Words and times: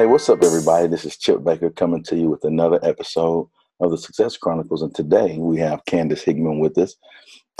Hey, 0.00 0.06
what's 0.06 0.30
up, 0.30 0.42
everybody? 0.42 0.86
This 0.86 1.04
is 1.04 1.18
Chip 1.18 1.44
Baker 1.44 1.68
coming 1.68 2.02
to 2.04 2.16
you 2.16 2.30
with 2.30 2.44
another 2.44 2.80
episode 2.82 3.50
of 3.80 3.90
the 3.90 3.98
Success 3.98 4.34
Chronicles. 4.34 4.80
And 4.80 4.94
today 4.94 5.36
we 5.36 5.58
have 5.58 5.84
Candis 5.84 6.22
Hickman 6.22 6.58
with 6.58 6.78
us. 6.78 6.96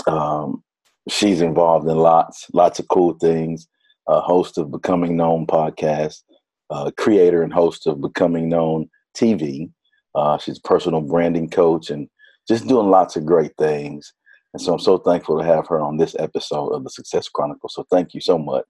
Um, 0.07 0.63
she's 1.07 1.41
involved 1.41 1.87
in 1.87 1.95
lots, 1.95 2.47
lots 2.51 2.79
of 2.79 2.87
cool 2.87 3.13
things. 3.13 3.67
Uh, 4.07 4.21
host 4.21 4.57
of 4.57 4.71
Becoming 4.71 5.15
Known 5.15 5.45
podcast, 5.45 6.23
uh, 6.71 6.89
creator 6.97 7.43
and 7.43 7.53
host 7.53 7.85
of 7.85 8.01
Becoming 8.01 8.49
Known 8.49 8.89
TV. 9.15 9.69
Uh, 10.15 10.39
she's 10.39 10.57
a 10.57 10.61
personal 10.61 11.01
branding 11.01 11.47
coach 11.47 11.91
and 11.91 12.09
just 12.47 12.67
doing 12.67 12.89
lots 12.89 13.15
of 13.15 13.23
great 13.23 13.51
things. 13.59 14.13
And 14.55 14.61
so 14.63 14.73
I'm 14.73 14.79
so 14.79 14.97
thankful 14.97 15.37
to 15.37 15.45
have 15.45 15.67
her 15.67 15.79
on 15.79 15.97
this 15.97 16.15
episode 16.17 16.69
of 16.69 16.83
the 16.83 16.89
Success 16.89 17.29
Chronicles. 17.29 17.75
So 17.75 17.85
thank 17.91 18.15
you 18.15 18.19
so 18.19 18.39
much. 18.39 18.65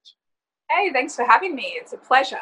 Hey, 0.69 0.91
thanks 0.91 1.15
for 1.15 1.23
having 1.23 1.55
me. 1.55 1.77
It's 1.77 1.93
a 1.93 1.97
pleasure. 1.97 2.35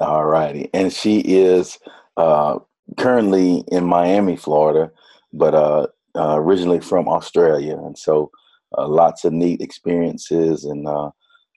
All 0.00 0.24
righty. 0.24 0.70
And 0.74 0.92
she 0.92 1.20
is 1.20 1.78
uh, 2.16 2.58
currently 2.96 3.64
in 3.68 3.84
Miami, 3.84 4.36
Florida, 4.36 4.90
but 5.32 5.54
uh, 5.54 5.86
uh, 6.16 6.36
originally 6.36 6.80
from 6.80 7.08
Australia. 7.08 7.76
And 7.76 7.96
so 7.96 8.30
uh, 8.76 8.88
lots 8.88 9.24
of 9.24 9.32
neat 9.32 9.60
experiences. 9.60 10.64
And 10.64 10.86
uh, 10.86 11.10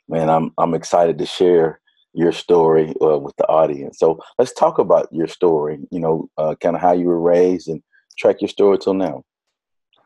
man, 0.08 0.30
I'm, 0.30 0.52
I'm 0.58 0.74
excited 0.74 1.18
to 1.18 1.26
share 1.26 1.80
your 2.14 2.32
story 2.32 2.94
uh, 3.02 3.18
with 3.18 3.36
the 3.38 3.48
audience. 3.48 4.00
So 4.00 4.20
let's 4.40 4.54
talk 4.54 4.80
about 4.80 5.08
your 5.12 5.28
story, 5.28 5.80
you 5.92 6.00
know, 6.00 6.30
kind 6.62 6.76
of 6.76 6.82
how 6.82 6.94
you 6.94 7.08
were 7.08 7.22
raised 7.22 7.68
and 7.68 7.82
track 8.18 8.42
your 8.42 8.50
story 8.50 8.78
till 8.78 8.94
now. 8.96 9.24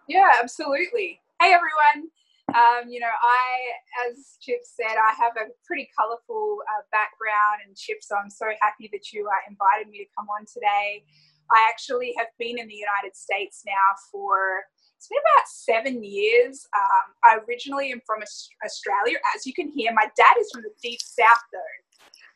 Yeah, 0.07 0.29
absolutely. 0.41 1.21
Hey, 1.41 1.53
everyone. 1.53 2.09
Um, 2.51 2.89
you 2.89 2.99
know, 2.99 3.07
I, 3.07 4.09
as 4.09 4.35
Chip 4.41 4.59
said, 4.63 4.99
I 4.99 5.13
have 5.15 5.33
a 5.39 5.47
pretty 5.63 5.89
colorful 5.97 6.59
uh, 6.67 6.83
background, 6.91 7.63
and 7.65 7.75
Chip, 7.75 8.03
so 8.03 8.15
I'm 8.15 8.29
so 8.29 8.47
happy 8.59 8.89
that 8.91 9.13
you 9.13 9.27
uh, 9.27 9.43
invited 9.47 9.87
me 9.89 9.99
to 10.03 10.09
come 10.17 10.27
on 10.27 10.45
today. 10.45 11.03
I 11.51 11.67
actually 11.67 12.13
have 12.17 12.27
been 12.39 12.59
in 12.59 12.67
the 12.67 12.75
United 12.75 13.15
States 13.15 13.63
now 13.65 13.95
for 14.11 14.63
it's 14.97 15.07
been 15.07 15.17
about 15.17 15.47
seven 15.47 16.03
years. 16.03 16.67
Um, 16.75 17.15
I 17.23 17.39
originally 17.47 17.91
am 17.91 18.01
from 18.05 18.21
Australia. 18.21 19.17
As 19.35 19.47
you 19.47 19.53
can 19.53 19.71
hear, 19.71 19.91
my 19.93 20.07
dad 20.15 20.35
is 20.39 20.51
from 20.53 20.61
the 20.63 20.69
deep 20.81 21.01
south, 21.01 21.41
though. 21.51 21.59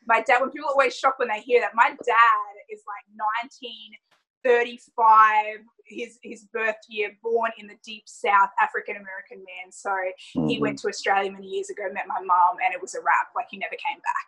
My 0.06 0.20
dad, 0.22 0.40
when 0.40 0.50
people 0.50 0.70
are 0.70 0.72
always 0.72 0.96
shocked 0.96 1.20
when 1.20 1.28
they 1.28 1.40
hear 1.40 1.60
that, 1.60 1.74
my 1.74 1.90
dad 1.90 2.52
is 2.72 2.82
like 2.88 3.06
1935 4.42 5.62
his 5.88 6.18
his 6.22 6.44
birth 6.52 6.76
year, 6.88 7.16
born 7.22 7.50
in 7.58 7.66
the 7.66 7.76
deep 7.84 8.04
south, 8.06 8.50
African 8.60 8.96
American 8.96 9.38
man. 9.38 9.70
So 9.70 9.90
mm-hmm. 9.90 10.48
he 10.48 10.58
went 10.58 10.78
to 10.80 10.88
Australia 10.88 11.30
many 11.30 11.46
years 11.46 11.70
ago, 11.70 11.84
met 11.92 12.06
my 12.06 12.20
mom, 12.20 12.56
and 12.64 12.74
it 12.74 12.80
was 12.80 12.94
a 12.94 13.00
wrap. 13.00 13.28
Like 13.34 13.46
he 13.50 13.58
never 13.58 13.76
came 13.76 13.98
back. 13.98 14.26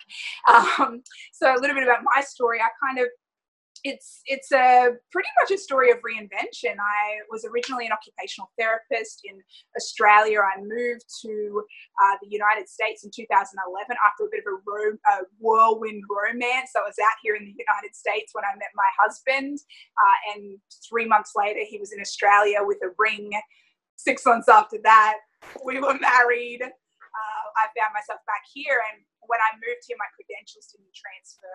Um, 0.79 1.03
so 1.33 1.55
a 1.55 1.59
little 1.61 1.75
bit 1.75 1.83
about 1.83 2.03
my 2.03 2.23
story. 2.23 2.59
I 2.61 2.69
kind 2.85 2.99
of 2.99 3.09
it's 3.85 4.23
it's 4.27 4.53
a 4.53 4.91
pretty 5.11 5.29
much 5.41 5.51
a 5.51 5.59
story 5.59 5.91
of 5.91 5.99
reinvention. 5.99 6.79
I 6.79 7.23
was 7.31 7.45
originally 7.45 7.87
an 7.87 7.93
occupational 7.93 8.51
therapist 8.59 9.23
in 9.25 9.41
Australia. 9.77 10.41
I 10.41 10.61
moved 10.61 11.05
to 11.23 11.63
uh, 12.03 12.17
the 12.23 12.29
United 12.29 12.69
States 12.69 13.05
in 13.05 13.11
2011 13.15 13.97
after 14.05 14.25
a 14.25 14.31
bit 14.31 14.43
of 14.43 14.49
a, 14.51 14.57
ro- 14.67 15.01
a, 15.11 15.27
whirlwind 15.39 16.05
romance. 16.11 16.73
I 16.77 16.83
was 16.87 16.99
out 16.99 17.19
here 17.23 17.35
in 17.35 17.45
the 17.45 17.57
United 17.57 17.95
States 17.95 18.33
when 18.33 18.45
I 18.45 18.55
met 18.57 18.75
my 18.75 18.91
husband, 18.99 19.59
uh, 19.97 20.19
and 20.35 20.59
three 20.89 21.07
months 21.07 21.33
later 21.37 21.61
he 21.63 21.79
was 21.79 21.93
in 21.93 22.01
Australia 22.01 22.59
with 22.63 22.79
a 22.83 22.91
ring. 22.99 23.31
Six 23.97 24.25
months 24.27 24.49
after 24.49 24.79
that, 24.85 25.19
we 25.65 25.81
were 25.81 25.99
married. 25.99 26.63
Uh, 26.63 27.45
I 27.59 27.67
found 27.75 27.95
myself 27.95 28.21
back 28.27 28.47
here, 28.55 28.81
and 28.95 29.03
when 29.27 29.41
I 29.43 29.57
moved 29.59 29.83
here, 29.87 29.99
my 29.99 30.11
credentials 30.15 30.71
didn't 30.71 30.95
transfer 30.95 31.51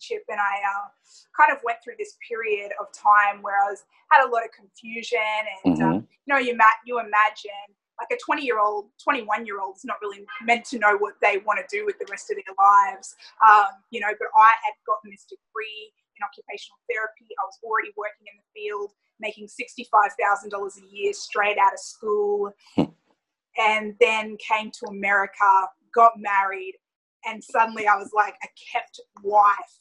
Chip 0.00 0.22
and 0.28 0.40
I 0.40 0.60
uh, 0.64 0.88
kind 1.36 1.56
of 1.56 1.62
went 1.64 1.78
through 1.84 1.94
this 1.98 2.16
period 2.26 2.72
of 2.80 2.86
time 2.92 3.42
where 3.42 3.56
I 3.60 3.70
was 3.70 3.84
had 4.10 4.26
a 4.26 4.30
lot 4.30 4.44
of 4.44 4.50
confusion, 4.52 5.20
and 5.64 5.74
um, 5.74 5.80
mm-hmm. 5.80 5.90
um, 5.90 6.08
you 6.26 6.34
know, 6.34 6.38
you 6.38 6.56
ma- 6.56 6.80
you 6.84 6.98
imagine 6.98 7.68
like 8.00 8.08
a 8.16 8.18
20 8.24 8.42
year 8.42 8.58
old, 8.58 8.88
21 9.04 9.44
year 9.44 9.60
old 9.60 9.76
is 9.76 9.84
not 9.84 9.96
really 10.00 10.24
meant 10.42 10.64
to 10.64 10.78
know 10.78 10.96
what 10.96 11.14
they 11.20 11.38
want 11.44 11.60
to 11.60 11.66
do 11.68 11.84
with 11.84 11.98
the 11.98 12.06
rest 12.10 12.30
of 12.30 12.36
their 12.36 12.54
lives, 12.56 13.14
um, 13.46 13.76
you 13.90 14.00
know. 14.00 14.10
But 14.18 14.28
I 14.36 14.48
had 14.64 14.74
gotten 14.86 15.10
this 15.10 15.24
degree 15.28 15.92
in 16.16 16.24
occupational 16.24 16.80
therapy. 16.88 17.28
I 17.36 17.44
was 17.44 17.58
already 17.62 17.92
working 17.96 18.26
in 18.26 18.40
the 18.40 18.48
field, 18.56 18.90
making 19.20 19.48
sixty-five 19.48 20.12
thousand 20.18 20.50
dollars 20.50 20.80
a 20.80 20.86
year 20.88 21.12
straight 21.12 21.58
out 21.58 21.74
of 21.74 21.80
school, 21.80 22.50
and 23.58 23.94
then 24.00 24.36
came 24.40 24.70
to 24.70 24.86
America, 24.88 25.68
got 25.94 26.12
married, 26.16 26.74
and 27.26 27.44
suddenly 27.44 27.86
I 27.86 27.96
was 27.96 28.10
like 28.14 28.34
a 28.42 28.48
kept 28.72 29.00
wife 29.22 29.79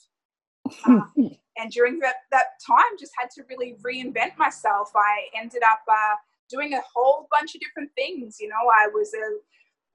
um, 0.86 1.12
and 1.58 1.72
during 1.72 2.00
that, 2.00 2.16
that 2.32 2.60
time, 2.66 2.98
just 3.00 3.12
had 3.20 3.30
to 3.36 3.44
really 3.50 3.76
reinvent 3.86 4.38
myself. 4.38 4.92
I 4.96 5.28
ended 5.40 5.62
up 5.64 5.82
uh, 5.88 6.16
doing 6.50 6.74
a 6.74 6.82
whole 6.94 7.28
bunch 7.32 7.56
of 7.56 7.62
different 7.62 7.92
things. 7.96 8.38
You 8.40 8.50
know, 8.50 8.70
I 8.74 8.88
was 8.88 9.14
a 9.14 9.40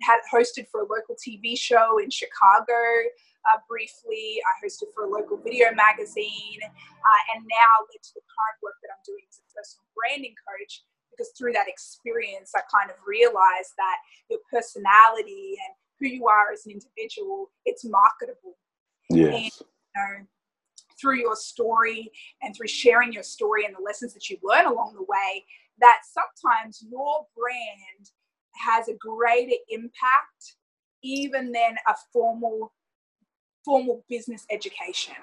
had 0.02 0.20
hosted 0.32 0.66
for 0.70 0.80
a 0.80 0.88
local 0.88 1.14
TV 1.14 1.58
show 1.58 1.98
in 1.98 2.10
Chicago 2.10 2.74
uh, 3.46 3.58
briefly. 3.68 4.40
I 4.42 4.52
hosted 4.64 4.92
for 4.94 5.04
a 5.04 5.08
local 5.08 5.38
video 5.38 5.72
magazine, 5.72 6.60
uh, 6.64 7.20
and 7.34 7.44
now 7.46 7.74
led 7.88 8.02
to 8.02 8.12
the 8.14 8.24
current 8.26 8.58
work 8.62 8.74
that 8.82 8.90
I'm 8.92 9.04
doing 9.06 9.24
as 9.30 9.38
a 9.38 9.46
personal 9.54 9.86
branding 9.94 10.34
coach. 10.44 10.82
Because 11.10 11.30
through 11.38 11.52
that 11.52 11.68
experience, 11.68 12.50
I 12.56 12.66
kind 12.66 12.90
of 12.90 12.96
realized 13.06 13.78
that 13.78 13.98
your 14.28 14.40
personality 14.50 15.54
and 15.62 15.72
who 16.00 16.10
you 16.10 16.26
are 16.26 16.50
as 16.50 16.66
an 16.66 16.72
individual, 16.72 17.52
it's 17.64 17.84
marketable. 17.84 18.58
Yes. 19.10 19.30
And, 19.30 19.44
you 19.44 19.94
know, 19.94 20.26
through 21.00 21.18
your 21.18 21.36
story 21.36 22.10
and 22.42 22.54
through 22.54 22.68
sharing 22.68 23.12
your 23.12 23.22
story 23.22 23.64
and 23.64 23.74
the 23.74 23.82
lessons 23.82 24.14
that 24.14 24.28
you 24.30 24.36
learn 24.42 24.66
along 24.66 24.94
the 24.94 25.02
way 25.02 25.44
that 25.80 26.00
sometimes 26.12 26.84
your 26.88 27.26
brand 27.36 28.10
has 28.54 28.88
a 28.88 28.94
greater 28.94 29.56
impact 29.68 30.56
even 31.02 31.52
than 31.52 31.76
a 31.88 31.94
formal 32.12 32.72
formal 33.64 34.04
business 34.08 34.44
education. 34.50 35.14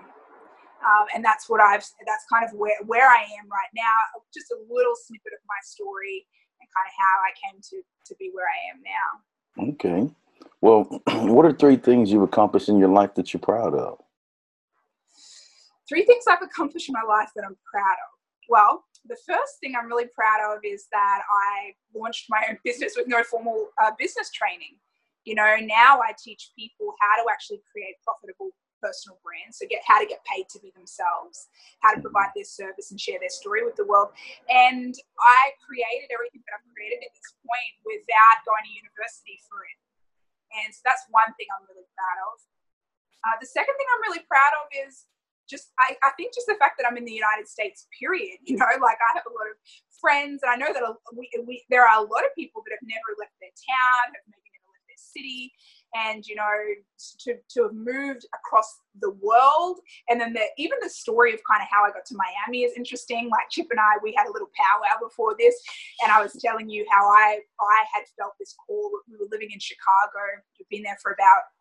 Um, 0.84 1.06
and 1.14 1.24
that's 1.24 1.48
what 1.48 1.62
i've 1.62 1.86
that's 2.06 2.26
kind 2.32 2.44
of 2.44 2.58
where, 2.58 2.76
where 2.86 3.08
i 3.08 3.22
am 3.22 3.48
right 3.50 3.72
now. 3.76 4.22
Just 4.34 4.52
a 4.52 4.58
little 4.70 4.94
snippet 4.96 5.34
of 5.34 5.40
my 5.48 5.56
story 5.64 6.26
and 6.60 6.68
kind 6.76 6.88
of 6.88 6.94
how 6.98 7.16
i 7.24 7.32
came 7.52 7.62
to 7.62 7.82
to 8.08 8.16
be 8.20 8.32
where 8.34 8.48
i 8.48 8.60
am 8.74 8.82
now. 8.84 9.74
Okay. 9.74 10.14
Well 10.60 11.02
what 11.32 11.46
are 11.46 11.54
three 11.54 11.78
things 11.78 12.12
you've 12.12 12.24
accomplished 12.24 12.70
in 12.70 12.78
your 12.78 12.90
life 12.90 13.14
that 13.16 13.34
you're 13.34 13.42
proud 13.42 13.76
of 13.76 14.01
three 15.92 16.08
things 16.08 16.24
I've 16.24 16.42
accomplished 16.42 16.88
in 16.88 16.96
my 16.96 17.04
life 17.04 17.36
that 17.36 17.44
I'm 17.44 17.60
proud 17.68 18.00
of. 18.08 18.12
Well, 18.48 18.88
the 19.04 19.20
first 19.28 19.60
thing 19.60 19.76
I'm 19.76 19.92
really 19.92 20.08
proud 20.16 20.40
of 20.48 20.64
is 20.64 20.88
that 20.96 21.20
I 21.28 21.76
launched 21.92 22.32
my 22.32 22.40
own 22.48 22.58
business 22.64 22.96
with 22.96 23.12
no 23.12 23.24
formal 23.28 23.76
uh, 23.76 23.92
business 24.00 24.32
training. 24.32 24.80
You 25.28 25.36
know, 25.36 25.60
now 25.60 26.00
I 26.00 26.16
teach 26.16 26.56
people 26.56 26.96
how 27.04 27.22
to 27.22 27.28
actually 27.30 27.62
create 27.70 28.00
profitable 28.08 28.56
personal 28.82 29.22
brands, 29.22 29.62
so 29.62 29.70
get 29.70 29.86
how 29.86 30.02
to 30.02 30.10
get 30.10 30.26
paid 30.26 30.50
to 30.50 30.58
be 30.58 30.74
themselves, 30.74 31.46
how 31.86 31.94
to 31.94 32.02
provide 32.02 32.34
their 32.34 32.48
service 32.48 32.90
and 32.90 32.98
share 32.98 33.22
their 33.22 33.30
story 33.30 33.62
with 33.62 33.78
the 33.78 33.86
world. 33.86 34.10
And 34.50 34.98
I 35.22 35.54
created 35.62 36.10
everything 36.10 36.42
that 36.50 36.58
I've 36.58 36.66
created 36.74 37.06
at 37.06 37.14
this 37.14 37.30
point 37.46 37.74
without 37.86 38.42
going 38.50 38.66
to 38.66 38.74
university 38.74 39.38
for 39.46 39.62
it. 39.70 39.78
And 40.66 40.74
so 40.74 40.82
that's 40.82 41.06
one 41.14 41.30
thing 41.38 41.46
I'm 41.54 41.70
really 41.70 41.86
proud 41.94 42.18
of. 42.34 42.36
Uh, 43.22 43.38
the 43.38 43.46
second 43.46 43.78
thing 43.78 43.86
I'm 43.94 44.04
really 44.10 44.26
proud 44.26 44.50
of 44.58 44.66
is 44.74 45.06
just 45.50 45.72
I, 45.80 45.96
I 46.04 46.12
think 46.18 46.34
just 46.34 46.48
the 46.48 46.60
fact 46.60 46.78
that 46.80 46.88
I'm 46.90 46.98
in 46.98 47.06
the 47.06 47.14
United 47.14 47.48
States, 47.48 47.88
period. 47.98 48.40
You 48.44 48.56
mm. 48.56 48.60
know, 48.60 48.72
like 48.82 48.98
I 49.00 49.16
have 49.16 49.28
a 49.28 49.34
lot 49.34 49.48
of 49.50 49.58
friends, 50.00 50.42
and 50.44 50.52
I 50.52 50.56
know 50.56 50.74
that 50.74 50.84
we, 51.16 51.30
we, 51.46 51.64
there 51.70 51.88
are 51.88 52.00
a 52.00 52.08
lot 52.08 52.26
of 52.26 52.34
people 52.36 52.64
that 52.66 52.74
have 52.74 52.86
never 52.88 53.16
left 53.20 53.38
their 53.40 53.54
town, 53.54 54.16
have 54.16 54.26
maybe 54.28 54.50
never 54.50 54.72
left 54.74 54.88
their 54.90 54.98
city, 54.98 55.54
and 55.94 56.26
you 56.26 56.36
know, 56.36 56.52
to 57.28 57.36
to 57.38 57.58
have 57.68 57.76
moved 57.76 58.26
across 58.34 58.82
the 59.00 59.12
world, 59.22 59.80
and 60.10 60.20
then 60.20 60.34
the, 60.34 60.46
even 60.58 60.80
the 60.82 60.90
story 60.90 61.34
of 61.34 61.40
kind 61.44 61.62
of 61.62 61.68
how 61.70 61.84
I 61.84 61.92
got 61.92 62.06
to 62.08 62.16
Miami 62.18 62.64
is 62.64 62.74
interesting. 62.76 63.30
Like 63.30 63.52
Chip 63.52 63.68
and 63.72 63.80
I, 63.80 64.00
we 64.02 64.16
had 64.18 64.28
a 64.28 64.34
little 64.34 64.52
powwow 64.56 65.00
before 65.00 65.36
this, 65.38 65.56
and 66.04 66.12
I 66.12 66.22
was 66.22 66.34
telling 66.40 66.70
you 66.70 66.86
how 66.90 67.08
I 67.08 67.40
I 67.60 67.80
had 67.94 68.04
felt 68.18 68.34
this 68.40 68.56
call. 68.56 68.92
We 69.08 69.18
were 69.20 69.32
living 69.32 69.52
in 69.52 69.60
Chicago, 69.60 70.42
we've 70.58 70.70
been 70.70 70.84
there 70.84 70.98
for 71.02 71.14
about 71.14 71.52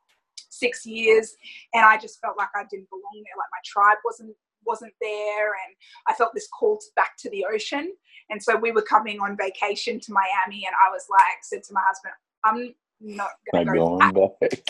six 0.51 0.85
years 0.85 1.35
and 1.73 1.85
I 1.85 1.97
just 1.97 2.21
felt 2.21 2.37
like 2.37 2.49
I 2.55 2.65
didn't 2.71 2.91
belong 2.91 3.23
there 3.25 3.39
like 3.39 3.49
my 3.53 3.63
tribe 3.65 3.99
wasn't 4.05 4.35
wasn't 4.67 4.93
there 5.01 5.49
and 5.49 5.75
I 6.07 6.15
felt 6.15 6.35
this 6.35 6.49
call 6.49 6.79
to 6.79 6.87
back 6.97 7.17
to 7.21 7.31
the 7.31 7.47
ocean 7.51 7.95
and 8.29 8.43
so 8.43 8.57
we 8.57 8.73
were 8.73 8.83
coming 8.83 9.21
on 9.21 9.37
vacation 9.37 9.99
to 10.01 10.13
Miami 10.13 10.67
and 10.67 10.75
I 10.87 10.91
was 10.91 11.07
like 11.11 11.43
said 11.43 11.63
to 11.65 11.73
my 11.73 11.81
husband 11.87 12.15
I'm 12.45 12.75
not 13.01 13.31
gonna 13.53 13.65
go 13.65 13.99
going 13.99 13.99
back. 13.99 14.41
back. 14.41 14.53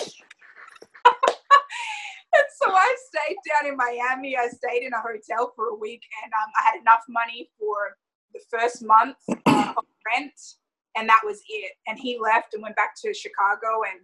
and 2.34 2.44
so 2.58 2.70
I 2.70 2.96
stayed 3.08 3.36
down 3.48 3.72
in 3.72 3.76
Miami 3.76 4.36
I 4.36 4.48
stayed 4.48 4.84
in 4.84 4.92
a 4.92 5.00
hotel 5.00 5.52
for 5.56 5.68
a 5.68 5.74
week 5.74 6.02
and 6.22 6.32
um, 6.32 6.50
I 6.56 6.70
had 6.70 6.80
enough 6.80 7.02
money 7.08 7.50
for 7.58 7.96
the 8.32 8.40
first 8.48 8.84
month 8.84 9.16
uh, 9.28 9.74
of 9.76 9.84
rent 10.14 10.38
and 10.96 11.08
that 11.08 11.20
was 11.24 11.42
it 11.48 11.72
and 11.88 11.98
he 11.98 12.18
left 12.18 12.54
and 12.54 12.62
went 12.62 12.76
back 12.76 12.94
to 13.02 13.12
Chicago 13.12 13.82
and 13.90 14.00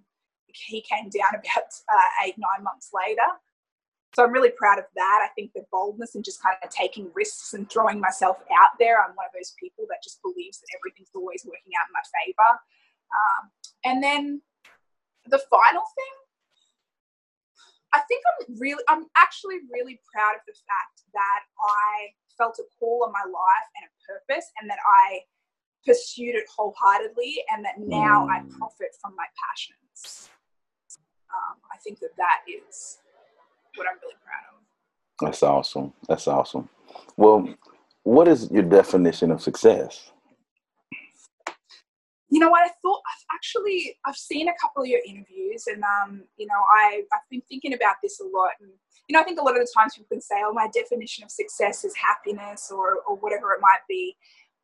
he 0.66 0.80
came 0.80 1.10
down 1.10 1.34
about 1.34 1.70
uh, 1.92 2.24
eight, 2.24 2.36
nine 2.38 2.64
months 2.64 2.90
later. 2.94 3.26
So 4.14 4.24
I'm 4.24 4.32
really 4.32 4.52
proud 4.56 4.78
of 4.78 4.86
that. 4.94 5.28
I 5.28 5.28
think 5.34 5.52
the 5.52 5.66
boldness 5.70 6.14
and 6.14 6.24
just 6.24 6.42
kind 6.42 6.56
of 6.64 6.70
taking 6.70 7.10
risks 7.12 7.52
and 7.52 7.68
throwing 7.68 8.00
myself 8.00 8.38
out 8.48 8.72
there. 8.78 9.02
I'm 9.02 9.12
one 9.14 9.26
of 9.26 9.32
those 9.36 9.52
people 9.60 9.84
that 9.90 10.02
just 10.02 10.22
believes 10.22 10.58
that 10.58 10.72
everything's 10.72 11.12
always 11.14 11.44
working 11.44 11.76
out 11.76 11.84
in 11.84 11.92
my 11.92 12.06
favor. 12.08 12.50
Um, 13.12 13.42
and 13.84 14.02
then 14.02 14.40
the 15.28 15.42
final 15.50 15.84
thing, 15.84 16.14
I 17.92 18.00
think 18.08 18.24
I'm 18.24 18.56
really, 18.58 18.82
I'm 18.88 19.04
actually 19.16 19.60
really 19.70 20.00
proud 20.12 20.32
of 20.36 20.44
the 20.46 20.56
fact 20.64 21.04
that 21.12 21.40
I 21.60 22.16
felt 22.38 22.56
a 22.58 22.64
call 22.78 23.04
on 23.04 23.12
my 23.12 23.24
life 23.24 23.68
and 23.76 23.84
a 23.84 23.92
purpose, 24.04 24.48
and 24.60 24.68
that 24.70 24.80
I 24.80 25.20
pursued 25.84 26.34
it 26.34 26.44
wholeheartedly, 26.56 27.44
and 27.52 27.64
that 27.64 27.78
now 27.78 28.28
I 28.28 28.40
mm. 28.40 28.50
profit 28.58 28.96
from 29.00 29.14
my 29.16 29.24
passions 29.36 30.30
um, 31.36 31.56
I 31.72 31.76
think 31.78 32.00
that 32.00 32.16
that 32.16 32.40
is 32.48 32.98
what 33.74 33.86
I'm 33.86 33.98
really 34.02 34.16
proud 34.24 34.54
of. 34.54 34.62
That's 35.20 35.42
awesome. 35.42 35.92
That's 36.08 36.28
awesome. 36.28 36.68
Well, 37.16 37.54
what 38.02 38.28
is 38.28 38.50
your 38.50 38.62
definition 38.62 39.30
of 39.30 39.42
success? 39.42 40.10
You 42.28 42.40
know 42.40 42.50
what 42.50 42.62
I 42.62 42.72
thought 42.82 43.00
I've 43.06 43.36
actually 43.36 43.96
I've 44.04 44.16
seen 44.16 44.48
a 44.48 44.52
couple 44.60 44.82
of 44.82 44.88
your 44.88 45.00
interviews 45.06 45.68
and 45.68 45.82
um 45.84 46.24
you 46.36 46.46
know 46.46 46.60
I 46.70 47.02
I've 47.14 47.28
been 47.30 47.42
thinking 47.48 47.72
about 47.72 47.96
this 48.02 48.20
a 48.20 48.24
lot 48.24 48.50
and 48.60 48.68
you 49.08 49.14
know 49.14 49.20
I 49.20 49.24
think 49.24 49.40
a 49.40 49.44
lot 49.44 49.54
of 49.54 49.62
the 49.62 49.72
times 49.74 49.94
people 49.94 50.08
can 50.10 50.20
say 50.20 50.34
oh 50.44 50.52
my 50.52 50.68
definition 50.74 51.22
of 51.22 51.30
success 51.30 51.84
is 51.84 51.94
happiness 51.94 52.70
or 52.70 52.96
or 53.08 53.16
whatever 53.16 53.52
it 53.52 53.60
might 53.60 53.86
be 53.88 54.16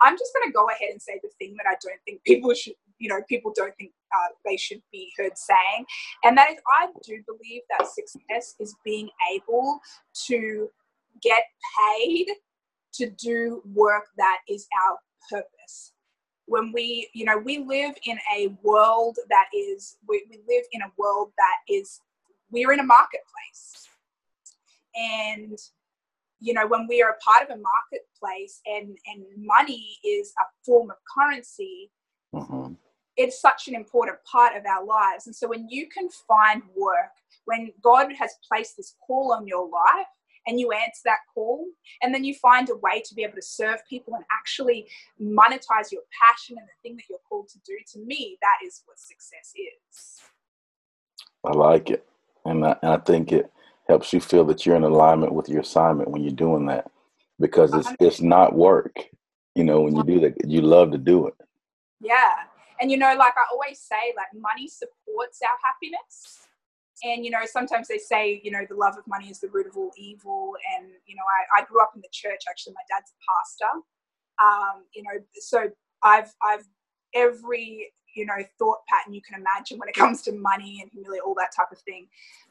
I'm 0.03 0.19
just 0.19 0.33
going 0.35 0.51
to 0.51 0.53
go 0.53 0.69
ahead 0.69 0.91
and 0.91 1.01
say 1.01 1.21
the 1.23 1.31
thing 1.39 1.55
that 1.57 1.67
I 1.67 1.77
don't 1.81 2.01
think 2.05 2.25
people 2.25 2.53
should, 2.55 2.75
you 3.03 3.09
know, 3.09 3.21
people 3.29 3.53
don't 3.55 3.75
think 3.77 3.91
uh, 4.15 4.29
they 4.47 4.57
should 4.57 4.81
be 4.93 5.11
heard 5.19 5.37
saying. 5.37 5.85
And 6.23 6.39
that 6.39 6.53
is, 6.53 6.59
I 6.81 6.87
do 7.05 7.21
believe 7.27 7.63
that 7.69 7.89
success 7.89 8.55
is 8.61 8.77
being 8.85 9.11
able 9.35 9.81
to 10.29 10.71
get 11.21 11.43
paid 11.77 12.29
to 12.95 13.11
do 13.11 13.61
work 13.75 14.05
that 14.19 14.39
is 14.49 14.69
our 14.87 14.99
purpose. 15.29 15.93
When 16.47 16.71
we, 16.73 17.09
you 17.13 17.25
know, 17.25 17.39
we 17.39 17.59
live 17.59 17.95
in 18.07 18.19
a 18.37 18.55
world 18.63 19.17
that 19.31 19.47
is, 19.53 19.97
we, 20.09 20.25
we 20.31 20.39
live 20.49 20.65
in 20.71 20.83
a 20.83 20.93
world 20.97 21.33
that 21.37 21.75
is, 21.75 22.01
we're 22.53 22.73
in 22.73 22.79
a 22.79 22.85
marketplace. 22.85 23.89
And 24.95 25.59
you 26.39 26.53
know 26.53 26.67
when 26.67 26.89
we 26.89 27.01
are 27.01 27.11
a 27.11 27.19
part 27.19 27.49
of 27.49 27.57
a 27.57 27.61
marketplace 27.61 28.61
and 28.67 28.99
and 29.07 29.25
money 29.39 29.97
is 30.05 30.35
a 30.41 30.45
form 30.67 30.91
of 30.91 30.97
currency 31.17 31.89
mm-hmm. 32.35 32.75
It's 33.17 33.41
such 33.41 33.69
an 33.69 33.75
important 33.75 34.19
part 34.25 34.57
of 34.57 34.65
our 34.67 34.85
lives. 34.85 35.27
And 35.27 35.37
so 35.37 35.49
when 35.49 35.69
you 35.69 35.89
can 35.89 36.09
find 36.29 36.63
work 36.77 37.11
when 37.45 37.73
god 37.83 38.13
has 38.19 38.33
placed 38.47 38.77
this 38.77 38.95
call 39.07 39.33
on 39.33 39.47
your 39.47 39.69
life 39.69 40.07
and 40.47 40.59
you 40.59 40.73
answer 40.73 41.03
that 41.05 41.19
call 41.33 41.65
and 42.03 42.13
then 42.13 42.25
you 42.25 42.35
find 42.35 42.69
a 42.69 42.77
way 42.77 43.03
to 43.05 43.15
be 43.15 43.23
able 43.23 43.35
to 43.35 43.43
serve 43.43 43.79
people 43.89 44.15
and 44.15 44.25
actually 44.33 44.87
monetize 45.21 45.93
your 45.93 46.03
passion 46.21 46.57
and 46.59 46.67
the 46.67 46.89
thing 46.89 46.97
that 46.97 47.05
you're 47.09 47.19
called 47.29 47.49
to 47.49 47.59
do 47.67 47.77
to 47.93 47.99
me 48.01 48.39
that 48.43 48.57
is 48.67 48.83
what 48.87 48.99
success 48.99 49.53
is. 49.57 50.21
I 51.45 51.53
like 51.53 51.91
it. 51.91 52.07
And 52.45 52.65
I, 52.65 52.77
and 52.83 52.93
I 52.93 52.97
think 52.99 53.33
it 53.33 53.51
helps 53.89 54.13
you 54.13 54.21
feel 54.21 54.45
that 54.45 54.65
you're 54.65 54.77
in 54.77 54.85
alignment 54.85 55.33
with 55.33 55.49
your 55.49 55.61
assignment 55.61 56.11
when 56.11 56.23
you're 56.23 56.33
doing 56.33 56.67
that 56.67 56.91
because 57.41 57.75
it's 57.75 57.89
it's 57.99 58.21
not 58.21 58.55
work 58.55 58.95
you 59.57 59.65
know 59.65 59.81
when 59.81 59.97
you 59.97 60.05
do 60.05 60.21
that 60.21 60.35
you 60.49 60.61
love 60.61 60.93
to 60.93 60.99
do 60.99 61.27
it. 61.27 61.35
Yeah 62.01 62.33
and 62.83 62.91
you 62.91 62.99
know 62.99 63.15
like 63.17 63.33
i 63.39 63.45
always 63.53 63.81
say 63.81 64.13
like 64.17 64.29
money 64.35 64.69
supports 64.69 65.41
our 65.43 65.57
happiness. 65.63 66.41
And 67.05 67.25
you 67.25 67.31
know 67.33 67.45
sometimes 67.47 67.89
they 67.89 67.99
say 67.99 68.41
you 68.45 68.51
know 68.51 68.65
the 68.69 68.77
love 68.77 68.97
of 68.99 69.05
money 69.07 69.29
is 69.29 69.41
the 69.41 69.49
root 69.49 69.67
of 69.67 69.77
all 69.77 69.91
evil. 69.97 70.53
And 70.77 70.87
you 71.07 71.17
know 71.17 71.23
i, 71.57 71.61
I 71.61 71.65
grew 71.65 71.83
up 71.83 71.93
in 71.95 72.01
the 72.01 72.13
church. 72.13 72.43
Actually 72.49 72.75
my 72.75 72.87
dad's 72.91 73.11
a 73.11 73.19
pastor. 73.31 73.73
Um, 74.43 74.85
you 74.95 75.03
know 75.03 75.19
so 75.35 75.71
i've 76.03 76.33
i've 76.43 76.65
every 77.15 77.93
you 78.15 78.27
know 78.27 78.35
thought 78.59 78.79
pattern 78.89 79.15
you 79.15 79.23
can 79.23 79.41
imagine 79.41 79.79
when 79.79 79.89
it 79.89 79.95
comes 80.03 80.23
to 80.23 80.33
money 80.33 80.81
and 80.83 80.91
humility 80.93 81.21
all 81.21 81.35
that 81.39 81.51
type 81.57 81.73
of 81.73 81.79
thing. 81.81 82.07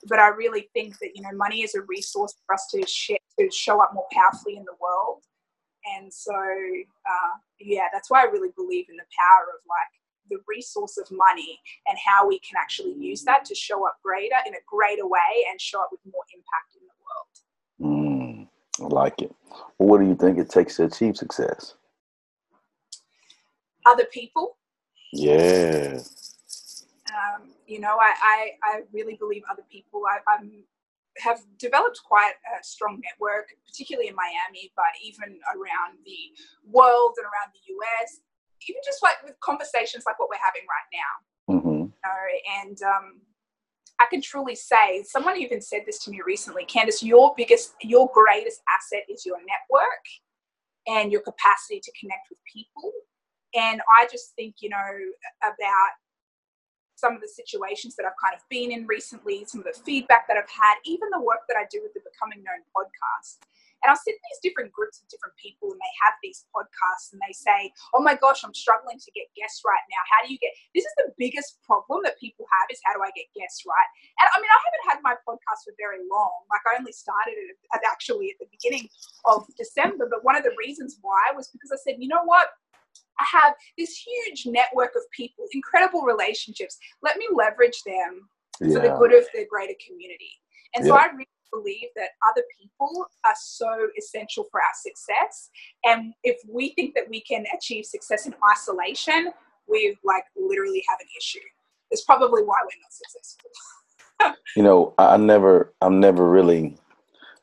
But 0.07 0.19
i 0.19 0.27
really 0.27 0.69
think 0.73 0.97
that 0.99 1.11
you 1.15 1.21
know 1.21 1.31
money 1.33 1.61
is 1.61 1.75
a 1.75 1.81
resource 1.81 2.33
for 2.45 2.55
us 2.55 2.67
to 2.71 2.85
share 2.87 3.19
to 3.39 3.49
show 3.51 3.81
up 3.81 3.91
more 3.93 4.07
powerfully 4.11 4.57
in 4.57 4.65
the 4.65 4.75
world. 4.81 5.23
And 5.95 6.13
so 6.13 6.35
uh, 6.35 7.35
yeah 7.59 7.87
that's 7.93 8.09
why 8.09 8.21
i 8.21 8.25
really 8.25 8.51
believe 8.55 8.85
in 8.89 8.97
the 8.97 9.09
power 9.17 9.45
of 9.55 9.61
like 9.67 10.00
the 10.31 10.39
resource 10.47 10.97
of 10.97 11.05
money 11.11 11.59
and 11.87 11.97
how 12.03 12.27
we 12.27 12.39
can 12.39 12.55
actually 12.59 12.93
use 12.93 13.23
that 13.25 13.45
to 13.45 13.53
show 13.53 13.85
up 13.85 13.97
greater 14.01 14.37
in 14.47 14.55
a 14.55 14.63
greater 14.65 15.05
way 15.05 15.45
and 15.51 15.61
show 15.61 15.81
up 15.81 15.89
with 15.91 15.99
more 16.11 16.23
impact 16.33 16.75
in 16.75 16.87
the 16.87 17.85
world. 17.85 18.47
Mm, 18.47 18.47
i 18.79 18.87
like 18.87 19.21
it. 19.21 19.35
Well, 19.77 19.89
what 19.89 19.99
do 19.99 20.07
you 20.07 20.15
think 20.15 20.39
it 20.39 20.49
takes 20.49 20.77
to 20.77 20.85
achieve 20.85 21.17
success? 21.17 21.75
Other 23.85 24.05
people. 24.05 24.57
Yeah. 25.13 25.99
Um, 27.11 27.49
you 27.67 27.79
know, 27.79 27.97
I, 27.99 28.13
I, 28.23 28.49
I, 28.63 28.81
really 28.93 29.15
believe 29.15 29.41
other 29.51 29.65
people. 29.69 30.03
I, 30.09 30.19
I'm 30.31 30.63
have 31.17 31.41
developed 31.59 32.01
quite 32.05 32.33
a 32.57 32.63
strong 32.63 33.01
network, 33.03 33.49
particularly 33.65 34.07
in 34.07 34.15
Miami, 34.15 34.71
but 34.75 34.95
even 35.03 35.39
around 35.53 35.99
the 36.05 36.31
world 36.71 37.15
and 37.17 37.25
around 37.25 37.51
the 37.51 37.73
US, 37.75 38.21
even 38.67 38.81
just 38.85 39.01
like 39.01 39.15
with 39.23 39.39
conversations 39.39 40.03
like 40.05 40.19
what 40.19 40.29
we're 40.29 40.43
having 40.43 40.65
right 40.69 40.89
now. 40.93 41.13
Mm-hmm. 41.55 41.79
You 41.85 41.93
know, 42.03 42.23
and 42.61 42.81
um, 42.83 43.21
I 43.99 44.05
can 44.09 44.21
truly 44.21 44.55
say, 44.55 45.03
someone 45.03 45.37
even 45.37 45.61
said 45.61 45.81
this 45.85 46.03
to 46.05 46.11
me 46.11 46.21
recently, 46.25 46.65
Candis, 46.65 47.03
your 47.03 47.33
biggest, 47.37 47.73
your 47.81 48.09
greatest 48.13 48.61
asset 48.69 49.03
is 49.09 49.25
your 49.25 49.37
network 49.37 50.05
and 50.87 51.11
your 51.11 51.21
capacity 51.21 51.79
to 51.79 51.91
connect 51.99 52.27
with 52.29 52.39
people. 52.51 52.91
And 53.53 53.81
I 53.93 54.07
just 54.11 54.33
think, 54.35 54.55
you 54.61 54.69
know, 54.69 54.91
about 55.43 55.93
some 56.95 57.13
of 57.13 57.21
the 57.21 57.27
situations 57.27 57.95
that 57.95 58.05
I've 58.05 58.17
kind 58.21 58.37
of 58.37 58.41
been 58.49 58.71
in 58.71 58.85
recently, 58.85 59.43
some 59.45 59.61
of 59.61 59.65
the 59.65 59.77
feedback 59.83 60.27
that 60.27 60.37
I've 60.37 60.49
had, 60.49 60.75
even 60.85 61.09
the 61.11 61.19
work 61.19 61.41
that 61.49 61.57
I 61.57 61.65
do 61.69 61.81
with 61.81 61.93
the 61.93 62.01
Becoming 62.05 62.43
Known 62.45 62.61
podcast. 62.73 63.41
And 63.81 63.89
I'll 63.89 63.99
sit 63.99 64.13
in 64.13 64.23
these 64.29 64.41
different 64.45 64.69
groups 64.69 65.01
of 65.01 65.09
different 65.09 65.33
people 65.41 65.73
and 65.73 65.81
they 65.81 65.95
have 66.05 66.15
these 66.21 66.45
podcasts 66.53 67.11
and 67.11 67.19
they 67.21 67.33
say, 67.33 67.73
Oh 67.93 68.01
my 68.01 68.13
gosh, 68.13 68.45
I'm 68.45 68.53
struggling 68.53 69.01
to 69.01 69.11
get 69.17 69.29
guests 69.33 69.65
right 69.65 69.85
now. 69.89 70.01
How 70.05 70.21
do 70.25 70.29
you 70.29 70.37
get 70.37 70.53
this 70.73 70.85
is 70.85 70.95
the 71.01 71.09
biggest 71.17 71.57
problem 71.65 72.05
that 72.05 72.21
people 72.21 72.45
have 72.49 72.67
is 72.69 72.79
how 72.85 72.93
do 72.93 73.01
I 73.01 73.11
get 73.17 73.29
guests 73.33 73.65
right? 73.65 73.89
And 74.21 74.27
I 74.29 74.37
mean 74.37 74.51
I 74.51 74.59
haven't 74.61 74.85
had 74.89 74.97
my 75.01 75.15
podcast 75.25 75.65
for 75.65 75.73
very 75.81 76.01
long. 76.05 76.45
Like 76.53 76.65
I 76.69 76.77
only 76.77 76.93
started 76.93 77.35
it 77.35 77.57
at 77.73 77.81
actually 77.87 78.29
at 78.33 78.37
the 78.37 78.49
beginning 78.53 78.85
of 79.25 79.45
December. 79.57 80.05
But 80.05 80.23
one 80.23 80.37
of 80.37 80.45
the 80.45 80.55
reasons 80.57 81.01
why 81.01 81.33
was 81.33 81.49
because 81.49 81.73
I 81.73 81.79
said, 81.81 81.97
you 81.97 82.07
know 82.07 82.23
what? 82.23 82.53
I 83.19 83.25
have 83.43 83.53
this 83.77 83.95
huge 83.97 84.45
network 84.45 84.95
of 84.95 85.03
people, 85.11 85.45
incredible 85.53 86.01
relationships. 86.01 86.77
Let 87.01 87.17
me 87.17 87.27
leverage 87.31 87.81
them 87.85 88.29
yeah. 88.59 88.73
for 88.73 88.81
the 88.81 88.95
good 88.97 89.13
of 89.13 89.25
the 89.33 89.45
greater 89.49 89.75
community. 89.85 90.41
And 90.75 90.85
yeah. 90.85 90.91
so 90.91 90.97
I 90.97 91.05
really 91.07 91.27
believe 91.51 91.89
that 91.95 92.09
other 92.29 92.43
people 92.59 93.07
are 93.25 93.35
so 93.39 93.87
essential 93.97 94.47
for 94.51 94.61
our 94.61 94.73
success. 94.81 95.49
And 95.83 96.13
if 96.23 96.37
we 96.49 96.73
think 96.75 96.95
that 96.95 97.05
we 97.09 97.21
can 97.21 97.45
achieve 97.55 97.85
success 97.85 98.25
in 98.25 98.33
isolation, 98.51 99.31
we 99.67 99.97
like 100.03 100.23
literally 100.35 100.83
have 100.89 100.99
an 100.99 101.07
issue. 101.17 101.39
It's 101.91 102.03
probably 102.03 102.43
why 102.43 102.55
we're 102.63 102.81
not 102.81 102.91
successful. 102.91 104.35
you 104.55 104.63
know, 104.63 104.93
I 104.97 105.17
never, 105.17 105.73
I'm 105.81 105.99
never 105.99 106.29
really 106.29 106.77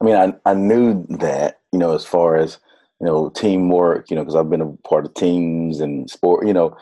I 0.01 0.05
mean, 0.05 0.17
I 0.17 0.51
I 0.51 0.55
knew 0.55 1.05
that 1.19 1.61
you 1.73 1.79
know 1.79 1.95
as 1.95 2.05
far 2.05 2.37
as 2.37 2.59
you 3.01 3.07
know 3.07 3.31
teamwork, 3.31 4.11
you 4.11 4.17
know, 4.17 4.23
because 4.23 4.37
I've 4.37 4.51
been 4.51 4.61
a 4.61 4.73
part 4.89 5.07
of 5.07 5.15
teams 5.15 5.81
and 5.81 6.09
sport, 6.09 6.47
you 6.47 6.53
know, 6.53 6.77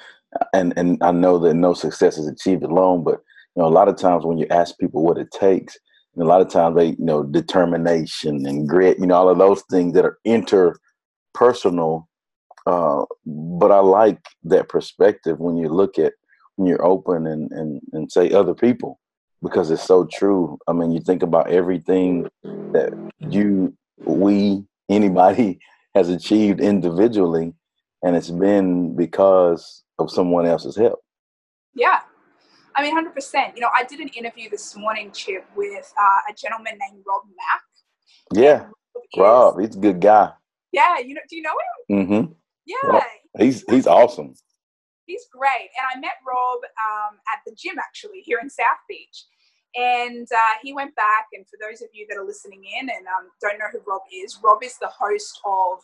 and 0.52 0.75
and 0.76 1.02
I 1.02 1.12
know 1.12 1.38
that 1.38 1.54
no 1.54 1.75
success 1.75 2.18
is 2.18 2.26
achieved 2.26 2.62
alone. 2.62 3.04
But 3.04 3.21
you 3.54 3.62
know, 3.62 3.68
a 3.68 3.71
lot 3.71 3.88
of 3.88 3.97
times 3.97 4.25
when 4.25 4.38
you 4.38 4.47
ask 4.50 4.78
people 4.78 5.02
what 5.02 5.18
it 5.18 5.30
takes, 5.30 5.78
and 6.16 6.25
a 6.25 6.26
lot 6.26 6.40
of 6.40 6.49
times 6.50 6.76
they 6.76 6.88
you 6.88 6.96
know 6.99 7.23
determination 7.23 8.46
and 8.46 8.68
grit, 8.68 8.99
you 8.99 9.06
know, 9.06 9.14
all 9.14 9.28
of 9.28 9.38
those 9.38 9.62
things 9.70 9.94
that 9.94 10.04
are 10.04 10.18
interpersonal. 10.26 12.06
Uh, 12.66 13.04
but 13.25 13.70
I 13.70 13.78
like 13.78 14.18
that 14.44 14.68
perspective 14.68 15.38
when 15.38 15.56
you 15.56 15.68
look 15.68 15.99
at 15.99 16.14
when 16.56 16.66
you're 16.66 16.85
open 16.85 17.26
and 17.26 17.52
and 17.52 17.80
and 17.92 18.11
say 18.11 18.30
other 18.30 18.54
people 18.54 18.99
because 19.42 19.70
it's 19.70 19.82
so 19.82 20.06
true. 20.12 20.58
I 20.66 20.73
mean, 20.73 20.90
you 20.92 21.00
think 21.00 21.23
about 21.23 21.50
everything 21.50 22.28
that 22.42 22.92
you, 23.18 23.76
we, 24.04 24.64
anybody 24.88 25.61
has 25.94 26.08
achieved 26.08 26.61
individually, 26.61 27.54
and 28.02 28.16
it's 28.16 28.30
been 28.30 28.94
because 28.96 29.82
of 29.99 30.11
someone 30.11 30.46
else's 30.46 30.76
help. 30.76 31.00
Yeah. 31.75 32.00
I 32.76 32.83
mean, 32.83 32.95
100%. 32.95 33.54
You 33.54 33.62
know, 33.62 33.71
I 33.75 33.85
did 33.85 34.00
an 34.00 34.09
interview 34.09 34.50
this 34.50 34.76
morning, 34.76 35.11
Chip, 35.11 35.47
with 35.56 35.92
uh, 35.99 36.30
a 36.30 36.35
gentleman 36.35 36.78
named 36.78 37.02
Rob 37.06 37.23
Mack. 37.25 37.62
Yeah. 38.33 38.66
Rob, 39.16 39.56
Rob, 39.56 39.61
he's 39.61 39.76
a 39.76 39.78
good 39.78 40.00
guy. 40.00 40.33
Yeah. 40.73 40.99
You 40.99 41.14
know, 41.14 41.23
do 41.28 41.37
you 41.37 41.42
know 41.42 41.56
him? 41.88 42.06
Mm-hmm. 42.06 42.33
Yeah. 42.66 42.90
Well, 42.90 43.02
he's, 43.38 43.64
he's 43.71 43.87
awesome. 43.87 44.35
He's 45.06 45.25
great. 45.33 45.71
And 45.78 45.87
I 45.95 45.99
met 46.00 46.18
Rob 46.26 46.59
um, 46.64 47.18
at 47.33 47.40
the 47.47 47.54
gym 47.56 47.78
actually 47.78 48.21
here 48.21 48.38
in 48.42 48.50
South 48.50 48.83
Beach. 48.88 49.25
And 49.75 50.26
uh, 50.33 50.54
he 50.62 50.73
went 50.73 50.95
back, 50.97 51.26
and 51.35 51.45
for 51.47 51.59
those 51.61 51.83
of 51.83 51.88
you 51.92 52.06
that 52.09 52.16
are 52.16 52.25
listening 52.25 52.64
in 52.64 52.88
and 52.88 53.06
um, 53.06 53.28
don't 53.42 53.59
know 53.59 53.66
who 53.71 53.80
Rob 53.87 54.00
is, 54.11 54.38
Rob 54.42 54.64
is 54.64 54.78
the 54.78 54.88
host 54.88 55.38
of 55.45 55.80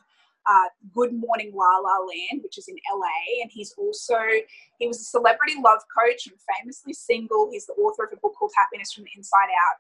uh, 0.49 0.69
Good 0.93 1.13
Morning 1.13 1.53
La 1.55 1.79
La 1.79 1.99
Land, 1.99 2.43
which 2.43 2.59
is 2.59 2.69
in 2.69 2.77
LA, 2.93 3.43
and 3.43 3.51
he's 3.53 3.75
also 3.79 4.19
he 4.79 4.87
was 4.87 5.01
a 5.01 5.05
celebrity 5.05 5.55
love 5.63 5.81
coach 5.97 6.27
and 6.27 6.37
famously 6.57 6.93
single. 6.93 7.49
He's 7.51 7.67
the 7.67 7.75
author 7.75 8.05
of 8.05 8.13
a 8.13 8.21
book 8.21 8.35
called 8.39 8.53
Happiness 8.57 8.93
from 8.93 9.05
the 9.05 9.11
Inside 9.17 9.51
Out. 9.51 9.79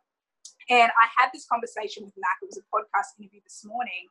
And 0.70 0.92
I 0.94 1.08
had 1.16 1.30
this 1.34 1.46
conversation 1.46 2.04
with 2.04 2.14
Mack. 2.16 2.38
It 2.40 2.46
was 2.46 2.58
a 2.58 2.62
podcast 2.70 3.18
interview 3.20 3.40
this 3.42 3.64
morning, 3.64 4.06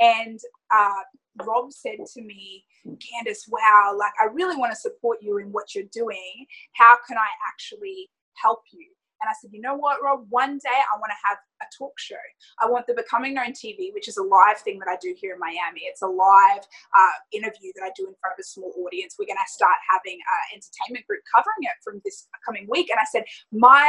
and 0.00 0.38
uh, 0.74 1.02
Rob 1.44 1.72
said 1.72 1.98
to 2.14 2.22
me, 2.22 2.64
"Candis, 2.86 3.48
wow, 3.48 3.94
like 3.96 4.12
I 4.20 4.26
really 4.26 4.56
want 4.56 4.72
to 4.72 4.76
support 4.76 5.18
you 5.22 5.38
in 5.38 5.52
what 5.52 5.74
you're 5.74 5.84
doing. 5.92 6.46
How 6.74 6.96
can 7.06 7.16
I 7.18 7.28
actually 7.48 8.10
help 8.34 8.62
you?" 8.72 8.88
And 9.22 9.30
I 9.30 9.34
said, 9.40 9.54
you 9.54 9.62
know 9.62 9.78
what, 9.78 10.02
Rob? 10.02 10.26
One 10.30 10.58
day 10.58 10.82
I 10.82 10.98
want 10.98 11.14
to 11.14 11.20
have 11.22 11.38
a 11.62 11.66
talk 11.78 11.94
show. 11.96 12.18
I 12.58 12.66
want 12.66 12.86
the 12.90 12.94
Becoming 12.94 13.34
Known 13.34 13.54
TV, 13.54 13.94
which 13.94 14.08
is 14.08 14.18
a 14.18 14.22
live 14.22 14.58
thing 14.58 14.80
that 14.80 14.90
I 14.90 14.98
do 15.00 15.14
here 15.14 15.34
in 15.34 15.38
Miami. 15.38 15.86
It's 15.86 16.02
a 16.02 16.10
live 16.10 16.66
uh, 16.90 17.16
interview 17.30 17.70
that 17.78 17.86
I 17.86 17.94
do 17.94 18.10
in 18.10 18.18
front 18.18 18.34
of 18.34 18.42
a 18.42 18.42
small 18.42 18.74
audience. 18.82 19.14
We're 19.14 19.30
going 19.30 19.38
to 19.38 19.52
start 19.54 19.78
having 19.86 20.18
an 20.18 20.58
entertainment 20.58 21.06
group 21.06 21.22
covering 21.30 21.70
it 21.70 21.78
from 21.86 22.02
this 22.04 22.26
coming 22.44 22.66
week. 22.68 22.90
And 22.90 22.98
I 22.98 23.06
said, 23.06 23.22
my 23.52 23.86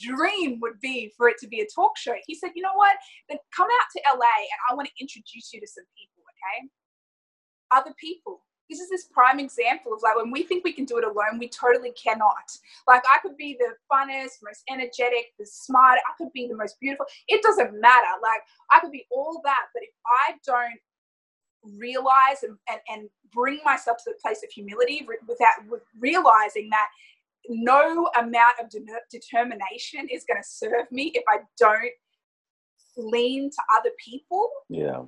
dream 0.00 0.58
would 0.64 0.80
be 0.80 1.12
for 1.14 1.28
it 1.28 1.36
to 1.44 1.46
be 1.46 1.60
a 1.60 1.68
talk 1.68 1.98
show. 2.00 2.16
He 2.26 2.34
said, 2.34 2.56
you 2.56 2.62
know 2.62 2.74
what? 2.74 2.96
Then 3.28 3.36
come 3.54 3.68
out 3.68 3.88
to 3.92 4.16
LA 4.16 4.48
and 4.48 4.60
I 4.70 4.74
want 4.74 4.88
to 4.88 4.94
introduce 4.96 5.52
you 5.52 5.60
to 5.60 5.68
some 5.68 5.84
people, 5.92 6.24
okay? 6.32 6.72
Other 7.70 7.94
people 8.00 8.40
this 8.70 8.80
is 8.80 8.88
this 8.88 9.04
prime 9.04 9.38
example 9.38 9.92
of 9.92 10.02
like 10.02 10.16
when 10.16 10.30
we 10.30 10.42
think 10.42 10.64
we 10.64 10.72
can 10.72 10.84
do 10.84 10.98
it 10.98 11.04
alone, 11.04 11.38
we 11.38 11.48
totally 11.48 11.92
cannot. 11.92 12.50
Like 12.86 13.02
I 13.12 13.18
could 13.18 13.36
be 13.36 13.58
the 13.58 13.74
funnest, 13.92 14.42
most 14.42 14.62
energetic, 14.70 15.32
the 15.38 15.46
smart, 15.46 15.98
I 16.08 16.12
could 16.16 16.32
be 16.32 16.48
the 16.48 16.56
most 16.56 16.80
beautiful. 16.80 17.06
It 17.28 17.42
doesn't 17.42 17.78
matter. 17.80 18.08
Like 18.22 18.40
I 18.72 18.80
could 18.80 18.92
be 18.92 19.06
all 19.10 19.40
that, 19.44 19.66
but 19.74 19.82
if 19.82 19.90
I 20.06 20.34
don't 20.46 21.78
realize 21.78 22.42
and, 22.42 22.56
and, 22.68 22.80
and 22.88 23.08
bring 23.32 23.60
myself 23.64 23.98
to 24.04 24.10
the 24.10 24.18
place 24.22 24.42
of 24.42 24.50
humility 24.50 25.06
without 25.26 25.80
realizing 25.98 26.68
that 26.70 26.88
no 27.48 28.08
amount 28.18 28.54
of 28.62 28.70
de- 28.70 28.80
determination 29.10 30.08
is 30.10 30.24
going 30.24 30.40
to 30.40 30.48
serve 30.48 30.90
me 30.90 31.12
if 31.14 31.24
I 31.28 31.38
don't 31.58 31.90
lean 32.96 33.50
to 33.50 33.62
other 33.78 33.90
people. 34.02 34.48
Yeah 34.68 35.02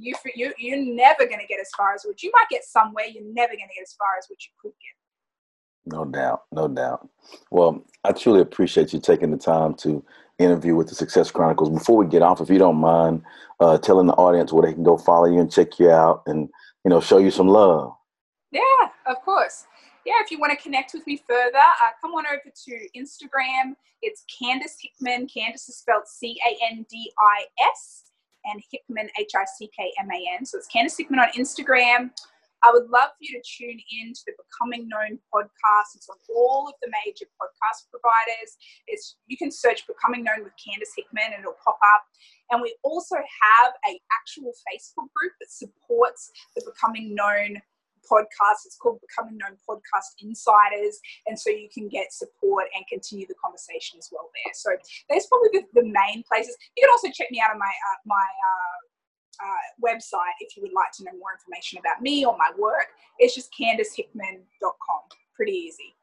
you 0.00 0.14
you 0.34 0.52
you're 0.58 0.94
never 0.94 1.26
going 1.26 1.40
to 1.40 1.46
get 1.46 1.60
as 1.60 1.70
far 1.76 1.94
as 1.94 2.04
what 2.04 2.22
you 2.22 2.30
might 2.32 2.48
get 2.50 2.64
somewhere. 2.64 3.06
You're 3.06 3.24
never 3.24 3.52
going 3.52 3.68
to 3.68 3.74
get 3.74 3.82
as 3.82 3.94
far 3.94 4.08
as 4.18 4.26
what 4.28 4.38
you 4.44 4.50
could 4.60 4.72
get. 4.72 5.94
No 5.94 6.04
doubt, 6.04 6.42
no 6.52 6.68
doubt. 6.68 7.08
Well, 7.50 7.84
I 8.04 8.12
truly 8.12 8.40
appreciate 8.40 8.92
you 8.92 9.00
taking 9.00 9.30
the 9.30 9.36
time 9.36 9.74
to 9.76 10.04
interview 10.38 10.74
with 10.74 10.88
the 10.88 10.94
Success 10.94 11.30
Chronicles. 11.30 11.70
Before 11.70 11.96
we 11.96 12.06
get 12.06 12.22
off, 12.22 12.40
if 12.40 12.50
you 12.50 12.58
don't 12.58 12.76
mind, 12.76 13.22
uh, 13.60 13.78
telling 13.78 14.06
the 14.06 14.14
audience 14.14 14.52
where 14.52 14.66
they 14.66 14.74
can 14.74 14.82
go 14.82 14.96
follow 14.96 15.26
you 15.26 15.40
and 15.40 15.50
check 15.50 15.78
you 15.78 15.90
out, 15.90 16.22
and 16.26 16.48
you 16.84 16.90
know, 16.90 17.00
show 17.00 17.18
you 17.18 17.30
some 17.30 17.48
love. 17.48 17.92
Yeah, 18.52 18.88
of 19.06 19.20
course. 19.22 19.66
Yeah, 20.06 20.14
if 20.20 20.30
you 20.30 20.38
want 20.38 20.52
to 20.52 20.62
connect 20.62 20.94
with 20.94 21.06
me 21.06 21.22
further, 21.28 21.58
uh, 21.58 21.90
come 22.00 22.12
on 22.12 22.24
over 22.26 22.50
to 22.64 22.98
Instagram. 22.98 23.74
It's 24.02 24.24
Candis 24.42 24.76
Hickman. 24.80 25.26
Candis 25.26 25.68
is 25.68 25.78
spelled 25.78 26.06
C 26.06 26.40
A 26.46 26.72
N 26.72 26.86
D 26.88 27.12
I 27.18 27.44
S 27.74 28.09
and 28.44 28.62
Hickman, 28.70 29.08
H 29.18 29.32
I 29.36 29.44
C 29.44 29.70
K 29.76 29.92
M 29.98 30.08
A 30.10 30.36
N. 30.38 30.44
So 30.46 30.58
it's 30.58 30.68
Candis 30.74 30.96
Hickman 30.96 31.20
on 31.20 31.28
Instagram. 31.38 32.10
I 32.62 32.70
would 32.72 32.90
love 32.90 33.16
for 33.16 33.24
you 33.24 33.40
to 33.40 33.44
tune 33.44 33.80
in 33.80 34.12
to 34.12 34.22
the 34.26 34.32
Becoming 34.36 34.86
Known 34.88 35.18
podcast. 35.32 35.96
It's 35.96 36.08
on 36.10 36.16
all 36.28 36.68
of 36.68 36.74
the 36.82 36.92
major 37.04 37.24
podcast 37.40 37.88
providers. 37.88 38.56
It's 38.86 39.16
you 39.26 39.36
can 39.38 39.50
search 39.50 39.86
Becoming 39.86 40.24
Known 40.24 40.44
with 40.44 40.52
Candis 40.60 40.92
Hickman 40.94 41.32
and 41.32 41.40
it'll 41.40 41.56
pop 41.64 41.78
up. 41.82 42.04
And 42.50 42.60
we 42.60 42.76
also 42.82 43.16
have 43.16 43.72
a 43.88 43.98
actual 44.12 44.52
Facebook 44.68 45.08
group 45.16 45.32
that 45.40 45.50
supports 45.50 46.32
the 46.54 46.62
Becoming 46.66 47.14
Known 47.14 47.62
podcast. 48.10 48.66
It's 48.66 48.76
called 48.76 49.00
Becoming 49.00 49.38
Known 49.38 49.56
Podcast 49.68 50.20
Insiders. 50.20 50.98
And 51.26 51.38
so 51.38 51.50
you 51.50 51.68
can 51.72 51.88
get 51.88 52.12
support 52.12 52.66
and 52.74 52.86
continue 52.86 53.26
the 53.26 53.38
conversation 53.42 53.98
as 53.98 54.08
well 54.12 54.30
there. 54.34 54.54
So 54.54 54.70
there's 55.08 55.26
probably 55.26 55.50
the, 55.52 55.80
the 55.80 55.86
main 55.86 56.22
places. 56.28 56.56
You 56.76 56.84
can 56.84 56.90
also 56.90 57.08
check 57.12 57.30
me 57.30 57.40
out 57.40 57.50
on 57.52 57.58
my, 57.58 57.66
uh, 57.66 57.98
my, 58.06 58.14
uh, 58.16 58.78
uh, 59.40 59.64
website 59.82 60.36
if 60.40 60.56
you 60.56 60.62
would 60.62 60.72
like 60.74 60.92
to 60.92 61.04
know 61.04 61.12
more 61.18 61.32
information 61.32 61.78
about 61.78 62.02
me 62.02 62.24
or 62.24 62.36
my 62.36 62.50
work. 62.58 62.88
It's 63.18 63.34
just 63.34 63.50
candishickman.com. 63.58 65.00
Pretty 65.34 65.52
easy. 65.52 65.96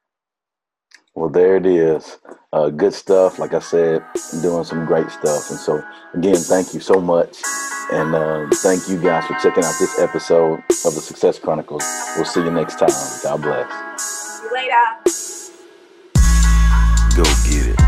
Well, 1.14 1.30
there 1.30 1.56
it 1.56 1.66
is. 1.66 2.20
Uh, 2.54 2.70
good 2.70 2.94
stuff. 2.94 3.40
Like 3.40 3.54
I 3.54 3.60
said, 3.60 4.04
doing 4.42 4.64
some 4.64 4.86
great 4.86 5.10
stuff. 5.10 5.50
And 5.50 5.60
so, 5.60 5.84
again, 6.14 6.36
thank 6.36 6.74
you 6.74 6.80
so 6.80 7.02
much. 7.02 7.42
And 7.92 8.14
uh, 8.14 8.50
thank 8.56 8.90
you 8.90 8.98
guys 8.98 9.26
for 9.26 9.34
checking 9.36 9.64
out 9.64 9.76
this 9.80 9.98
episode 10.00 10.60
of 10.86 10.94
the 10.94 11.02
Success 11.02 11.40
Chronicles. 11.40 11.84
We'll 12.16 12.26
see 12.26 12.42
you 12.42 12.52
next 12.52 12.80
time. 12.80 12.90
God 13.24 13.42
bless. 13.42 14.42
You 14.44 14.54
later. 14.54 14.84
Go 17.16 17.24
get 17.50 17.80
it. 17.80 17.87